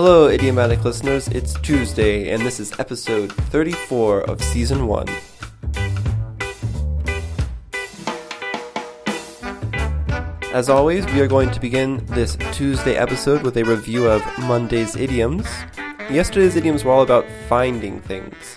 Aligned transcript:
Hello, 0.00 0.28
idiomatic 0.28 0.84
listeners. 0.84 1.26
It's 1.26 1.54
Tuesday, 1.54 2.30
and 2.30 2.46
this 2.46 2.60
is 2.60 2.70
episode 2.78 3.32
34 3.50 4.30
of 4.30 4.40
season 4.40 4.86
1. 4.86 5.08
As 10.54 10.68
always, 10.68 11.04
we 11.06 11.20
are 11.20 11.26
going 11.26 11.50
to 11.50 11.58
begin 11.58 12.06
this 12.06 12.36
Tuesday 12.52 12.94
episode 12.94 13.42
with 13.42 13.56
a 13.56 13.64
review 13.64 14.06
of 14.06 14.22
Monday's 14.38 14.94
idioms. 14.94 15.48
Yesterday's 16.08 16.54
idioms 16.54 16.84
were 16.84 16.92
all 16.92 17.02
about 17.02 17.26
finding 17.48 18.00
things. 18.00 18.56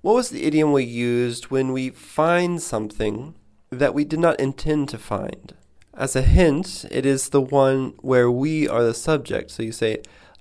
What 0.00 0.16
was 0.16 0.30
the 0.30 0.42
idiom 0.42 0.72
we 0.72 0.82
used 0.82 1.52
when 1.52 1.70
we 1.70 1.90
find 1.90 2.60
something 2.60 3.36
that 3.70 3.94
we 3.94 4.04
did 4.04 4.18
not 4.18 4.40
intend 4.40 4.88
to 4.88 4.98
find? 4.98 5.54
As 5.94 6.16
a 6.16 6.22
hint, 6.22 6.86
it 6.90 7.04
is 7.04 7.28
the 7.28 7.40
one 7.40 7.92
where 8.00 8.30
we 8.30 8.66
are 8.66 8.82
the 8.82 8.94
subject. 8.94 9.50
So 9.50 9.62
you 9.62 9.72
say, 9.72 10.00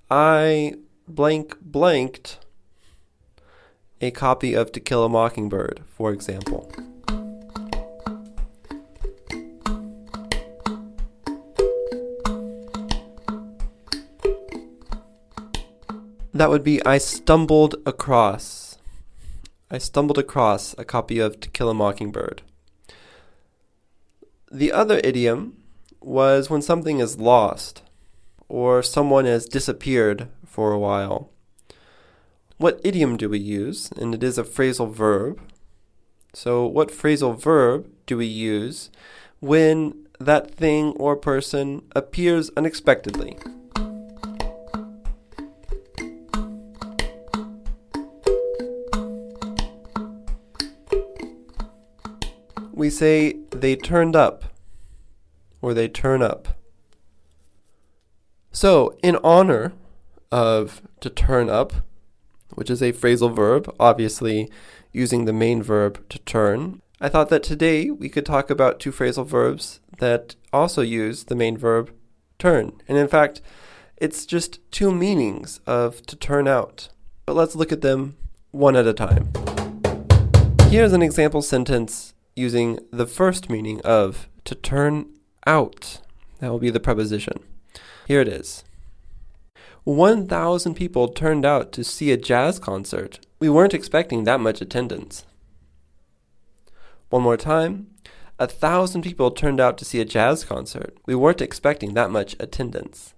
I 0.10 0.76
blank 1.10 1.58
blanked 1.62 2.40
a 4.00 4.12
copy 4.12 4.54
of 4.54 4.72
To 4.72 4.80
Kill 4.80 5.04
a 5.04 5.10
Mockingbird, 5.10 5.82
for 5.90 6.14
example. 6.14 6.72
That 16.34 16.50
would 16.50 16.64
be 16.64 16.84
I 16.86 16.98
stumbled 16.98 17.76
across. 17.86 18.78
I 19.70 19.80
stumbled 19.80 20.18
across 20.18 20.74
a 20.78 20.86
copy 20.86 21.20
of 21.20 21.42
To 21.42 21.50
Kill 21.50 21.70
a 21.70 21.74
Mockingbird. 21.74 22.42
The 24.54 24.74
other 24.74 25.00
idiom 25.02 25.56
was 26.02 26.50
when 26.50 26.62
something 26.62 27.00
is 27.00 27.18
lost 27.18 27.84
or 28.50 28.84
someone 28.84 29.24
has 29.24 29.46
disappeared 29.46 30.28
for 30.46 30.74
a 30.74 30.80
while. 30.80 31.30
What 32.58 32.82
idiom 32.84 33.16
do 33.16 33.30
we 33.30 33.40
use? 33.40 33.90
And 33.94 34.14
it 34.14 34.24
is 34.24 34.38
a 34.38 34.44
phrasal 34.44 34.94
verb. 34.94 35.40
So, 36.34 36.66
what 36.66 36.90
phrasal 36.90 37.40
verb 37.40 37.90
do 38.06 38.18
we 38.18 38.26
use 38.26 38.90
when 39.40 40.06
that 40.20 40.52
thing 40.52 40.96
or 40.98 41.16
person 41.16 41.84
appears 41.96 42.52
unexpectedly? 42.58 43.38
Say 52.92 53.38
they 53.50 53.76
turned 53.76 54.16
up 54.16 54.44
or 55.62 55.74
they 55.74 55.88
turn 55.88 56.22
up. 56.22 56.50
So, 58.52 58.98
in 59.02 59.18
honor 59.24 59.74
of 60.32 60.82
to 61.00 61.10
turn 61.10 61.50
up, 61.50 61.74
which 62.54 62.70
is 62.70 62.82
a 62.82 62.94
phrasal 62.94 63.36
verb, 63.36 63.74
obviously 63.80 64.50
using 64.92 65.26
the 65.26 65.34
main 65.34 65.64
verb 65.64 66.08
to 66.10 66.20
turn, 66.20 66.82
I 67.00 67.10
thought 67.10 67.30
that 67.30 67.44
today 67.44 67.90
we 67.90 68.10
could 68.10 68.26
talk 68.26 68.50
about 68.50 68.80
two 68.80 68.92
phrasal 68.92 69.26
verbs 69.26 69.80
that 70.00 70.36
also 70.52 70.82
use 70.82 71.24
the 71.24 71.36
main 71.36 71.58
verb 71.58 71.92
turn. 72.38 72.74
And 72.88 72.98
in 72.98 73.08
fact, 73.08 73.42
it's 73.98 74.26
just 74.26 74.60
two 74.72 74.92
meanings 74.92 75.60
of 75.66 76.06
to 76.08 76.16
turn 76.16 76.48
out. 76.48 76.90
But 77.26 77.36
let's 77.36 77.56
look 77.56 77.72
at 77.72 77.82
them 77.82 78.18
one 78.52 78.76
at 78.76 78.86
a 78.86 78.94
time. 78.94 79.32
Here's 80.70 80.94
an 80.94 81.02
example 81.02 81.42
sentence 81.42 82.14
using 82.36 82.80
the 82.92 83.06
first 83.06 83.50
meaning 83.50 83.82
of 83.82 84.28
to 84.46 84.56
turn 84.56 85.08
out. 85.46 86.02
That 86.40 86.50
will 86.50 86.60
be 86.60 86.70
the 86.70 86.80
preposition. 86.80 87.40
Here 88.08 88.22
it 88.22 88.28
is. 88.28 88.64
1,000 89.84 90.76
people 90.76 91.08
turned 91.08 91.46
out 91.46 91.72
to 91.72 91.84
see 91.84 92.12
a 92.12 92.18
jazz 92.18 92.60
concert. 92.60 93.20
We 93.40 93.50
weren't 93.50 93.74
expecting 93.74 94.24
that 94.24 94.40
much 94.40 94.62
attendance. 94.62 95.26
One 97.10 97.24
more 97.24 97.38
time. 97.38 97.88
A 98.40 98.48
thousand 98.48 99.02
people 99.02 99.32
turned 99.32 99.60
out 99.60 99.78
to 99.78 99.86
see 99.86 100.00
a 100.00 100.06
jazz 100.06 100.44
concert. 100.44 100.98
We 101.06 101.16
weren't 101.16 101.42
expecting 101.42 101.94
that 101.94 102.10
much 102.10 102.36
attendance. 102.40 103.14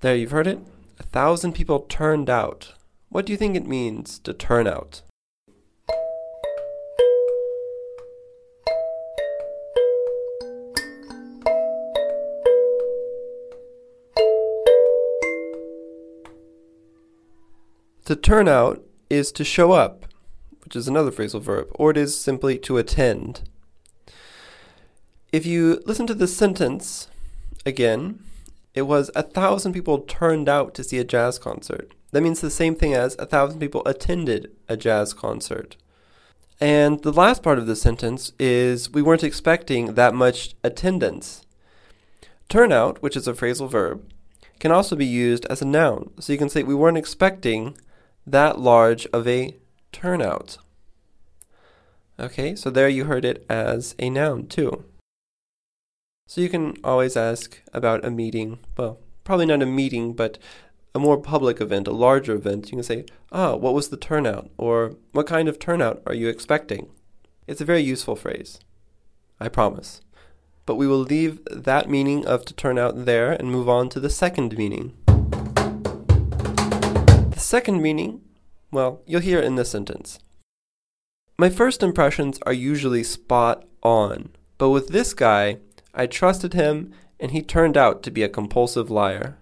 There, 0.00 0.16
you've 0.16 0.30
heard 0.32 0.46
it. 0.46 0.58
A 0.98 1.04
thousand 1.04 1.52
people 1.52 1.80
turned 1.80 2.28
out. 2.28 2.74
What 3.08 3.26
do 3.26 3.32
you 3.32 3.36
think 3.36 3.54
it 3.54 3.66
means 3.66 4.18
to 4.20 4.32
turn 4.32 4.66
out? 4.66 5.02
To 18.12 18.16
turn 18.16 18.46
out 18.46 18.84
is 19.08 19.32
to 19.32 19.42
show 19.42 19.72
up, 19.72 20.04
which 20.62 20.76
is 20.76 20.86
another 20.86 21.10
phrasal 21.10 21.40
verb, 21.40 21.68
or 21.76 21.92
it 21.92 21.96
is 21.96 22.20
simply 22.20 22.58
to 22.58 22.76
attend. 22.76 23.48
If 25.32 25.46
you 25.46 25.82
listen 25.86 26.06
to 26.08 26.14
the 26.14 26.28
sentence 26.28 27.08
again, 27.64 28.22
it 28.74 28.82
was 28.82 29.10
a 29.14 29.22
thousand 29.22 29.72
people 29.72 30.00
turned 30.00 30.46
out 30.46 30.74
to 30.74 30.84
see 30.84 30.98
a 30.98 31.04
jazz 31.04 31.38
concert. 31.38 31.94
That 32.10 32.22
means 32.22 32.42
the 32.42 32.50
same 32.50 32.74
thing 32.74 32.92
as 32.92 33.16
a 33.18 33.24
thousand 33.24 33.60
people 33.60 33.80
attended 33.86 34.50
a 34.68 34.76
jazz 34.76 35.14
concert. 35.14 35.78
And 36.60 37.00
the 37.00 37.14
last 37.14 37.42
part 37.42 37.58
of 37.58 37.66
the 37.66 37.74
sentence 37.74 38.32
is 38.38 38.90
we 38.90 39.00
weren't 39.00 39.24
expecting 39.24 39.94
that 39.94 40.12
much 40.12 40.54
attendance. 40.62 41.46
Turnout, 42.50 43.00
which 43.00 43.16
is 43.16 43.26
a 43.26 43.32
phrasal 43.32 43.70
verb, 43.70 44.06
can 44.60 44.70
also 44.70 44.96
be 44.96 45.06
used 45.06 45.46
as 45.46 45.62
a 45.62 45.64
noun. 45.64 46.10
So 46.20 46.30
you 46.30 46.38
can 46.38 46.50
say 46.50 46.62
we 46.62 46.74
weren't 46.74 46.98
expecting 46.98 47.74
that 48.26 48.58
large 48.58 49.06
of 49.06 49.26
a 49.26 49.56
turnout. 49.90 50.58
Okay, 52.18 52.54
so 52.54 52.70
there 52.70 52.88
you 52.88 53.04
heard 53.04 53.24
it 53.24 53.44
as 53.48 53.94
a 53.98 54.10
noun 54.10 54.46
too. 54.46 54.84
So 56.26 56.40
you 56.40 56.48
can 56.48 56.76
always 56.84 57.16
ask 57.16 57.60
about 57.72 58.04
a 58.04 58.10
meeting. 58.10 58.58
Well, 58.76 58.98
probably 59.24 59.46
not 59.46 59.62
a 59.62 59.66
meeting, 59.66 60.12
but 60.14 60.38
a 60.94 60.98
more 60.98 61.18
public 61.18 61.60
event, 61.60 61.88
a 61.88 61.92
larger 61.92 62.34
event. 62.34 62.70
You 62.70 62.76
can 62.76 62.84
say, 62.84 63.04
ah, 63.30 63.54
what 63.56 63.74
was 63.74 63.88
the 63.88 63.96
turnout? 63.96 64.50
Or 64.56 64.96
what 65.12 65.26
kind 65.26 65.48
of 65.48 65.58
turnout 65.58 66.02
are 66.06 66.14
you 66.14 66.28
expecting? 66.28 66.90
It's 67.46 67.60
a 67.60 67.66
very 67.66 67.80
useful 67.80 68.16
phrase. 68.16 68.60
I 69.40 69.48
promise. 69.48 70.00
But 70.64 70.76
we 70.76 70.86
will 70.86 70.98
leave 70.98 71.40
that 71.50 71.90
meaning 71.90 72.24
of 72.26 72.44
to 72.44 72.54
turn 72.54 72.78
out 72.78 73.04
there 73.04 73.32
and 73.32 73.50
move 73.50 73.68
on 73.68 73.88
to 73.90 74.00
the 74.00 74.10
second 74.10 74.56
meaning 74.56 74.94
second 77.42 77.82
meaning, 77.82 78.22
well, 78.70 79.02
you'll 79.06 79.20
hear 79.20 79.38
it 79.38 79.44
in 79.44 79.56
this 79.56 79.70
sentence. 79.70 80.18
My 81.38 81.50
first 81.50 81.82
impressions 81.82 82.38
are 82.46 82.52
usually 82.52 83.02
spot 83.02 83.64
on, 83.82 84.30
but 84.58 84.70
with 84.70 84.88
this 84.88 85.12
guy, 85.12 85.58
I 85.94 86.06
trusted 86.06 86.54
him 86.54 86.92
and 87.18 87.32
he 87.32 87.42
turned 87.42 87.76
out 87.76 88.02
to 88.02 88.10
be 88.10 88.22
a 88.22 88.28
compulsive 88.28 88.90
liar. 88.90 89.36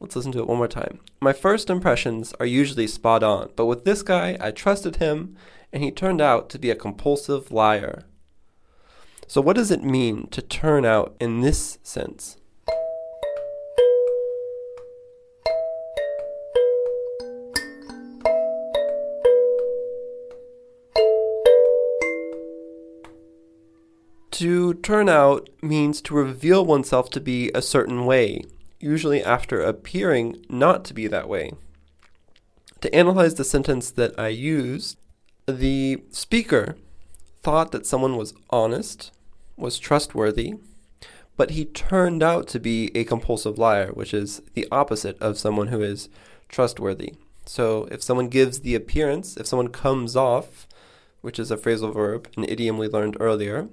Let's 0.00 0.14
listen 0.14 0.32
to 0.32 0.38
it 0.38 0.46
one 0.46 0.58
more 0.58 0.68
time. 0.68 1.00
My 1.20 1.32
first 1.32 1.68
impressions 1.68 2.32
are 2.38 2.46
usually 2.46 2.86
spot 2.86 3.22
on, 3.22 3.50
but 3.56 3.66
with 3.66 3.84
this 3.84 4.02
guy, 4.02 4.36
I 4.40 4.52
trusted 4.52 4.96
him 4.96 5.36
and 5.72 5.82
he 5.82 5.90
turned 5.90 6.20
out 6.20 6.48
to 6.50 6.58
be 6.58 6.70
a 6.70 6.76
compulsive 6.76 7.50
liar. 7.50 8.04
So, 9.26 9.40
what 9.40 9.56
does 9.56 9.70
it 9.70 9.82
mean 9.82 10.28
to 10.28 10.40
turn 10.40 10.84
out 10.84 11.14
in 11.20 11.40
this 11.40 11.78
sense? 11.82 12.36
To 24.38 24.74
turn 24.74 25.08
out 25.08 25.48
means 25.62 26.00
to 26.02 26.14
reveal 26.14 26.64
oneself 26.64 27.10
to 27.10 27.20
be 27.20 27.50
a 27.56 27.60
certain 27.60 28.06
way, 28.06 28.42
usually 28.78 29.20
after 29.20 29.60
appearing 29.60 30.46
not 30.48 30.84
to 30.84 30.94
be 30.94 31.08
that 31.08 31.28
way. 31.28 31.54
To 32.82 32.94
analyze 32.94 33.34
the 33.34 33.42
sentence 33.42 33.90
that 33.90 34.16
I 34.16 34.28
used, 34.28 34.96
the 35.46 36.04
speaker 36.12 36.76
thought 37.42 37.72
that 37.72 37.84
someone 37.84 38.16
was 38.16 38.32
honest, 38.48 39.10
was 39.56 39.76
trustworthy, 39.76 40.54
but 41.36 41.50
he 41.50 41.64
turned 41.64 42.22
out 42.22 42.46
to 42.46 42.60
be 42.60 42.92
a 42.94 43.02
compulsive 43.02 43.58
liar, 43.58 43.90
which 43.92 44.14
is 44.14 44.40
the 44.54 44.68
opposite 44.70 45.20
of 45.20 45.36
someone 45.36 45.66
who 45.66 45.82
is 45.82 46.08
trustworthy. 46.48 47.14
So 47.44 47.88
if 47.90 48.04
someone 48.04 48.28
gives 48.28 48.60
the 48.60 48.76
appearance, 48.76 49.36
if 49.36 49.48
someone 49.48 49.70
comes 49.70 50.14
off, 50.14 50.68
which 51.22 51.40
is 51.40 51.50
a 51.50 51.56
phrasal 51.56 51.92
verb, 51.92 52.28
an 52.36 52.44
idiom 52.44 52.78
we 52.78 52.86
learned 52.86 53.16
earlier, 53.18 53.68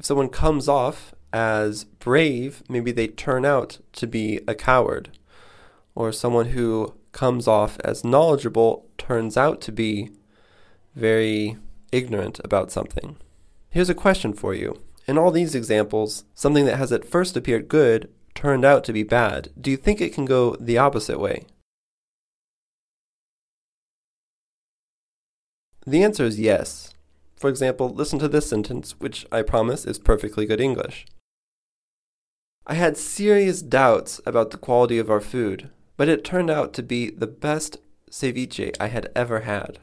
if 0.00 0.06
someone 0.06 0.30
comes 0.30 0.66
off 0.66 1.14
as 1.30 1.84
brave, 1.84 2.62
maybe 2.70 2.90
they 2.90 3.06
turn 3.06 3.44
out 3.44 3.80
to 3.92 4.06
be 4.06 4.40
a 4.48 4.54
coward. 4.54 5.10
Or 5.94 6.10
someone 6.10 6.46
who 6.46 6.94
comes 7.12 7.46
off 7.46 7.78
as 7.84 8.02
knowledgeable 8.02 8.86
turns 8.96 9.36
out 9.36 9.60
to 9.60 9.72
be 9.72 10.10
very 10.96 11.58
ignorant 11.92 12.40
about 12.42 12.72
something. 12.72 13.18
Here's 13.68 13.90
a 13.90 13.94
question 13.94 14.32
for 14.32 14.54
you. 14.54 14.80
In 15.06 15.18
all 15.18 15.30
these 15.30 15.54
examples, 15.54 16.24
something 16.34 16.64
that 16.64 16.78
has 16.78 16.92
at 16.92 17.04
first 17.04 17.36
appeared 17.36 17.68
good 17.68 18.08
turned 18.34 18.64
out 18.64 18.84
to 18.84 18.94
be 18.94 19.02
bad, 19.02 19.50
do 19.60 19.70
you 19.70 19.76
think 19.76 20.00
it 20.00 20.14
can 20.14 20.24
go 20.24 20.56
the 20.58 20.78
opposite 20.78 21.20
way? 21.20 21.44
The 25.86 26.02
answer 26.02 26.24
is 26.24 26.40
yes. 26.40 26.89
For 27.40 27.48
example, 27.48 27.88
listen 27.88 28.18
to 28.18 28.28
this 28.28 28.50
sentence, 28.50 28.96
which 28.98 29.24
I 29.32 29.40
promise 29.40 29.86
is 29.86 29.98
perfectly 29.98 30.44
good 30.44 30.60
English. 30.60 31.06
I 32.66 32.74
had 32.74 32.98
serious 32.98 33.62
doubts 33.62 34.20
about 34.26 34.50
the 34.50 34.58
quality 34.58 34.98
of 34.98 35.08
our 35.08 35.22
food, 35.22 35.70
but 35.96 36.06
it 36.06 36.22
turned 36.22 36.50
out 36.50 36.74
to 36.74 36.82
be 36.82 37.08
the 37.08 37.26
best 37.26 37.78
ceviche 38.10 38.76
I 38.78 38.88
had 38.88 39.10
ever 39.16 39.40
had. 39.40 39.78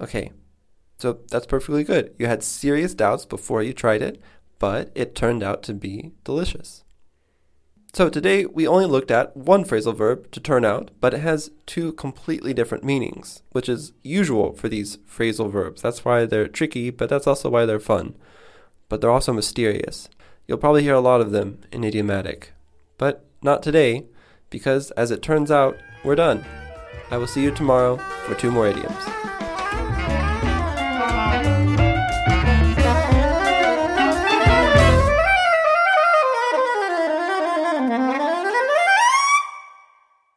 Okay, 0.00 0.30
so 0.96 1.18
that's 1.28 1.46
perfectly 1.46 1.82
good. 1.82 2.14
You 2.20 2.28
had 2.28 2.44
serious 2.44 2.94
doubts 2.94 3.26
before 3.26 3.60
you 3.60 3.72
tried 3.72 4.00
it, 4.00 4.22
but 4.60 4.92
it 4.94 5.16
turned 5.16 5.42
out 5.42 5.64
to 5.64 5.74
be 5.74 6.12
delicious. 6.22 6.84
So 7.94 8.08
today 8.08 8.44
we 8.44 8.66
only 8.66 8.86
looked 8.86 9.12
at 9.12 9.36
one 9.36 9.64
phrasal 9.64 9.94
verb 9.94 10.28
to 10.32 10.40
turn 10.40 10.64
out, 10.64 10.90
but 11.00 11.14
it 11.14 11.20
has 11.20 11.52
two 11.64 11.92
completely 11.92 12.52
different 12.52 12.82
meanings, 12.82 13.44
which 13.52 13.68
is 13.68 13.92
usual 14.02 14.52
for 14.52 14.68
these 14.68 14.96
phrasal 15.08 15.48
verbs. 15.48 15.80
That's 15.80 16.04
why 16.04 16.26
they're 16.26 16.48
tricky, 16.48 16.90
but 16.90 17.08
that's 17.08 17.28
also 17.28 17.48
why 17.48 17.66
they're 17.66 17.78
fun. 17.78 18.16
But 18.88 19.00
they're 19.00 19.12
also 19.12 19.32
mysterious. 19.32 20.08
You'll 20.48 20.58
probably 20.58 20.82
hear 20.82 20.94
a 20.94 21.00
lot 21.00 21.20
of 21.20 21.30
them 21.30 21.60
in 21.70 21.84
idiomatic. 21.84 22.52
But 22.98 23.24
not 23.42 23.62
today, 23.62 24.06
because 24.50 24.90
as 24.92 25.12
it 25.12 25.22
turns 25.22 25.52
out, 25.52 25.76
we're 26.04 26.16
done. 26.16 26.44
I 27.12 27.16
will 27.16 27.28
see 27.28 27.44
you 27.44 27.52
tomorrow 27.52 27.98
for 28.26 28.34
two 28.34 28.50
more 28.50 28.66
idioms. 28.66 29.04